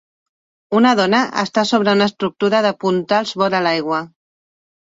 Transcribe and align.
Una 0.79 0.93
dona 0.99 1.19
està 1.43 1.65
sobre 1.73 1.95
una 1.97 2.09
estructura 2.13 2.63
de 2.69 2.73
puntals 2.85 3.35
vora 3.43 3.63
l'aigua. 3.67 4.05